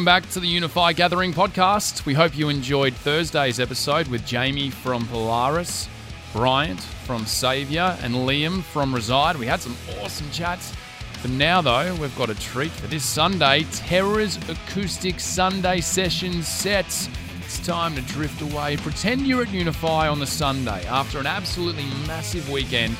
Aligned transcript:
Welcome 0.00 0.22
back 0.22 0.30
to 0.30 0.40
the 0.40 0.46
Unify 0.46 0.94
Gathering 0.94 1.34
podcast. 1.34 2.06
We 2.06 2.14
hope 2.14 2.34
you 2.34 2.48
enjoyed 2.48 2.94
Thursday's 2.94 3.60
episode 3.60 4.08
with 4.08 4.24
Jamie 4.24 4.70
from 4.70 5.06
Polaris, 5.06 5.90
Bryant 6.32 6.80
from 6.80 7.26
Saviour, 7.26 7.98
and 8.00 8.14
Liam 8.14 8.62
from 8.62 8.94
Reside. 8.94 9.36
We 9.36 9.44
had 9.44 9.60
some 9.60 9.76
awesome 10.00 10.30
chats. 10.30 10.72
For 11.20 11.28
now, 11.28 11.60
though, 11.60 11.94
we've 11.96 12.16
got 12.16 12.30
a 12.30 12.34
treat 12.36 12.70
for 12.70 12.86
this 12.86 13.04
Sunday 13.04 13.66
Terra's 13.72 14.38
Acoustic 14.48 15.20
Sunday 15.20 15.82
Session 15.82 16.42
Sets. 16.42 17.10
It's 17.44 17.58
time 17.58 17.94
to 17.94 18.00
drift 18.00 18.40
away. 18.40 18.78
Pretend 18.78 19.26
you're 19.26 19.42
at 19.42 19.50
Unify 19.50 20.08
on 20.08 20.18
the 20.18 20.26
Sunday 20.26 20.82
after 20.86 21.18
an 21.18 21.26
absolutely 21.26 21.84
massive 22.06 22.48
weekend 22.48 22.96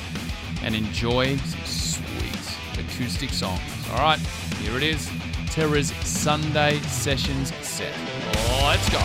and 0.61 0.75
enjoy 0.75 1.35
some 1.37 1.65
sweet 1.65 2.85
acoustic 2.85 3.31
songs. 3.31 3.59
All 3.89 3.97
right, 3.97 4.19
here 4.59 4.77
it 4.77 4.83
is. 4.83 5.09
Terra's 5.51 5.91
Sunday 6.05 6.79
sessions 6.83 7.53
set. 7.55 7.93
Let's 8.61 8.89
go. 8.89 8.99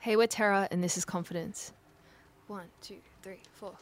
Hey, 0.00 0.16
we're 0.16 0.26
Terra, 0.26 0.66
and 0.72 0.82
this 0.82 0.96
is 0.96 1.04
Confidence. 1.04 1.72
One, 2.48 2.66
two, 2.80 2.96
three, 3.22 3.38
four. 3.52 3.74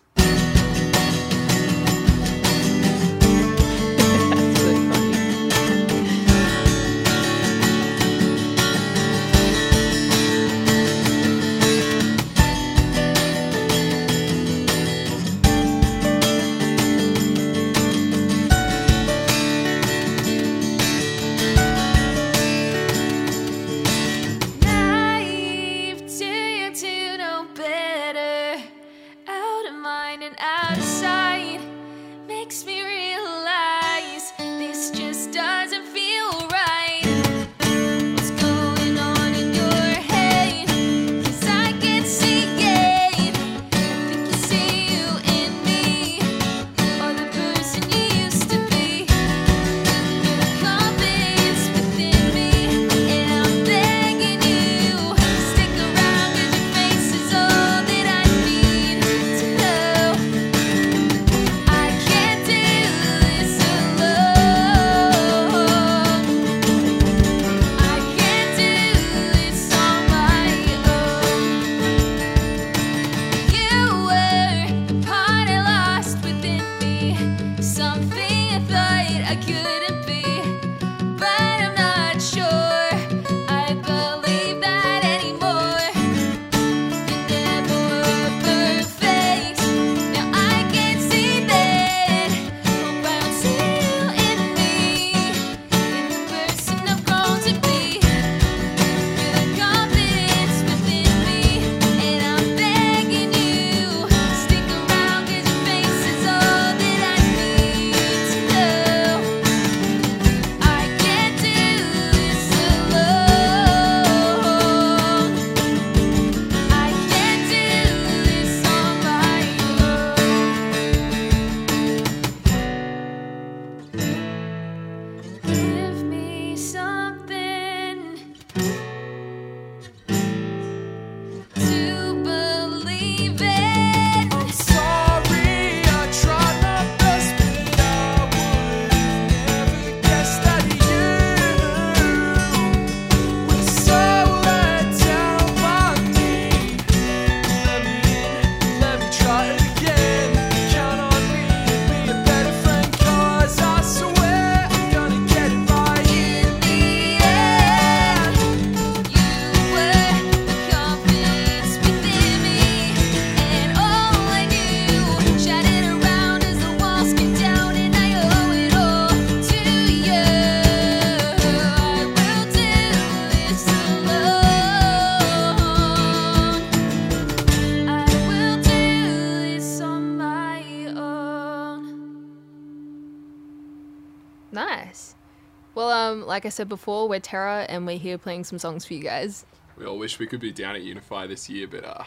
Well, 185.74 185.90
um, 185.90 186.26
like 186.26 186.46
I 186.46 186.48
said 186.48 186.68
before, 186.68 187.08
we're 187.08 187.20
Terra 187.20 187.64
and 187.68 187.86
we're 187.86 187.98
here 187.98 188.18
playing 188.18 188.44
some 188.44 188.58
songs 188.58 188.84
for 188.84 188.94
you 188.94 189.02
guys. 189.02 189.44
We 189.76 189.86
all 189.86 189.98
wish 189.98 190.18
we 190.18 190.26
could 190.26 190.40
be 190.40 190.52
down 190.52 190.74
at 190.74 190.82
Unify 190.82 191.26
this 191.26 191.48
year, 191.48 191.66
but 191.66 191.84
uh, 191.84 192.04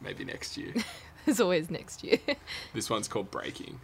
maybe 0.00 0.24
next 0.24 0.56
year. 0.56 0.74
There's 1.24 1.40
always 1.40 1.70
next 1.70 2.04
year. 2.04 2.18
this 2.74 2.88
one's 2.88 3.08
called 3.08 3.30
Breaking. 3.30 3.80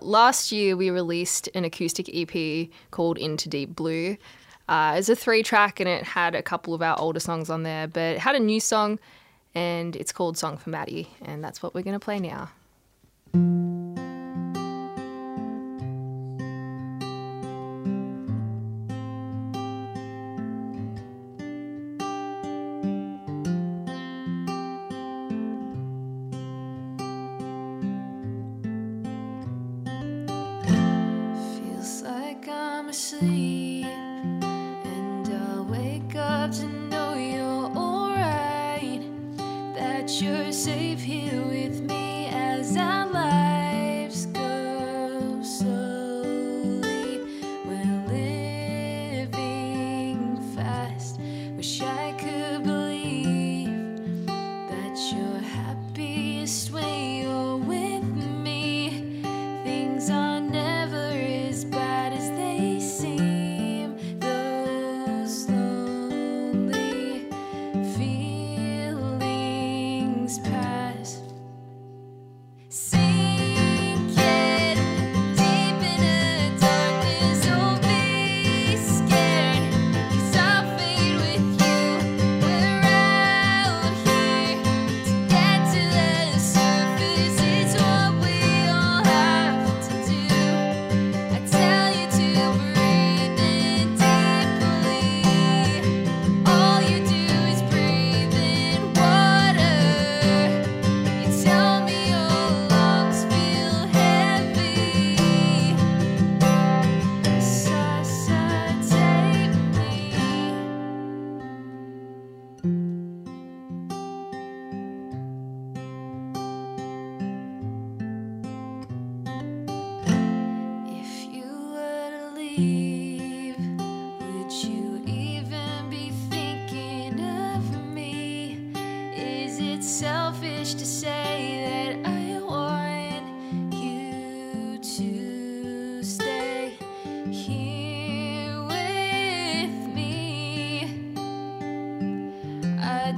Last 0.00 0.52
year, 0.52 0.76
we 0.76 0.90
released 0.90 1.48
an 1.54 1.64
acoustic 1.64 2.08
EP 2.12 2.68
called 2.90 3.18
Into 3.18 3.48
Deep 3.48 3.76
Blue. 3.76 4.16
Uh, 4.68 4.96
it's 4.98 5.08
a 5.08 5.16
three 5.16 5.42
track 5.42 5.78
and 5.78 5.88
it 5.88 6.02
had 6.02 6.34
a 6.34 6.42
couple 6.42 6.74
of 6.74 6.82
our 6.82 6.98
older 6.98 7.20
songs 7.20 7.50
on 7.50 7.62
there, 7.62 7.86
but 7.86 8.16
it 8.16 8.18
had 8.18 8.34
a 8.34 8.40
new 8.40 8.60
song 8.60 8.98
and 9.54 9.96
it's 9.96 10.12
called 10.12 10.36
Song 10.36 10.58
for 10.58 10.68
Maddie, 10.68 11.08
and 11.22 11.42
that's 11.42 11.62
what 11.62 11.74
we're 11.74 11.82
going 11.82 11.98
to 11.98 12.04
play 12.04 12.18
now. 12.20 12.50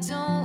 don't 0.07 0.38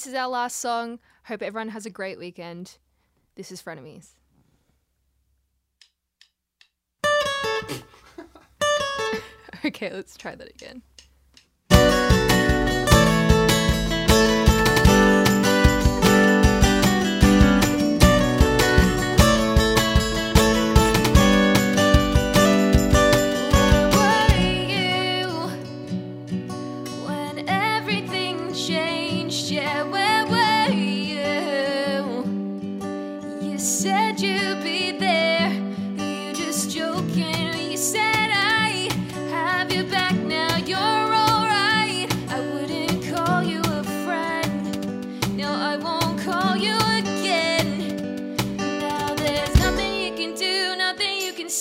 This 0.00 0.06
is 0.06 0.14
our 0.14 0.28
last 0.28 0.56
song. 0.56 0.98
Hope 1.24 1.42
everyone 1.42 1.68
has 1.68 1.84
a 1.84 1.90
great 1.90 2.18
weekend. 2.18 2.78
This 3.34 3.52
is 3.52 3.60
Frenemies. 3.60 4.14
okay, 9.62 9.92
let's 9.92 10.16
try 10.16 10.34
that 10.34 10.48
again. 10.48 10.80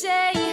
生 0.09 0.48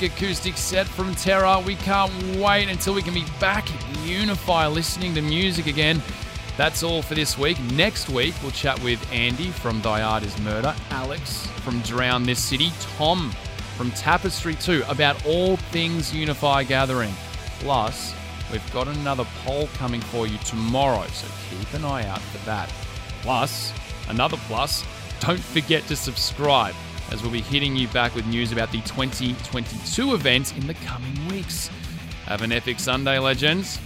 acoustic 0.00 0.56
set 0.56 0.88
from 0.88 1.14
Terra. 1.14 1.60
We 1.60 1.74
can't 1.76 2.10
wait 2.36 2.70
until 2.70 2.94
we 2.94 3.02
can 3.02 3.12
be 3.12 3.26
back 3.38 3.70
at 3.70 3.98
Unify 3.98 4.66
listening 4.66 5.14
to 5.16 5.20
music 5.20 5.66
again. 5.66 6.00
That's 6.56 6.82
all 6.82 7.02
for 7.02 7.14
this 7.14 7.36
week. 7.36 7.60
Next 7.74 8.08
week, 8.08 8.34
we'll 8.40 8.52
chat 8.52 8.82
with 8.82 9.06
Andy 9.12 9.48
from 9.48 9.82
Diada's 9.82 10.38
Murder, 10.40 10.74
Alex 10.88 11.46
from 11.64 11.80
Drown 11.80 12.22
This 12.24 12.42
City, 12.42 12.70
Tom 12.96 13.30
from 13.76 13.90
Tapestry 13.90 14.54
2 14.54 14.84
about 14.88 15.26
all 15.26 15.56
things 15.56 16.14
Unify 16.14 16.62
Gathering. 16.62 17.12
Plus, 17.58 18.14
we've 18.50 18.72
got 18.72 18.88
another 18.88 19.26
poll 19.44 19.66
coming 19.74 20.00
for 20.00 20.26
you 20.26 20.38
tomorrow, 20.38 21.06
so 21.08 21.26
keep 21.50 21.74
an 21.74 21.84
eye 21.84 22.06
out 22.06 22.22
for 22.22 22.38
that. 22.46 22.72
Plus, 23.20 23.72
another 24.08 24.38
plus, 24.46 24.84
don't 25.20 25.38
forget 25.38 25.86
to 25.88 25.96
subscribe 25.96 26.74
as 27.10 27.22
we'll 27.22 27.32
be 27.32 27.40
hitting 27.40 27.76
you 27.76 27.88
back 27.88 28.14
with 28.14 28.26
news 28.26 28.52
about 28.52 28.70
the 28.70 28.80
2022 28.82 30.14
event 30.14 30.56
in 30.56 30.66
the 30.66 30.74
coming 30.74 31.28
weeks. 31.28 31.68
Have 32.26 32.42
an 32.42 32.52
epic 32.52 32.78
Sunday, 32.78 33.18
legends. 33.18 33.78